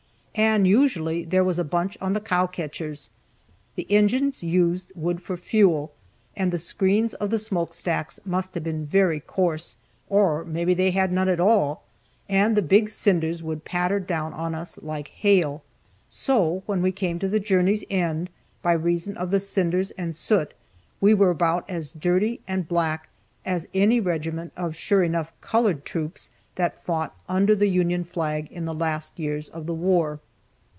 [0.33, 3.09] And usually there was a bunch on the cow catchers.
[3.75, 5.91] The engines used wood for fuel;
[6.37, 9.75] the screens of the smoke stacks must have been very coarse,
[10.09, 11.83] or maybe they had none at all,
[12.29, 15.63] and the big cinders would patter down on us like hail.
[16.07, 18.29] So, when we came to the journey's end,
[18.61, 20.53] by reason of the cinders and soot
[21.01, 23.09] we were about as dirty and black
[23.45, 28.65] as any regiment of sure enough colored troops that fought under the Union flag in
[28.65, 30.19] the last years of the war.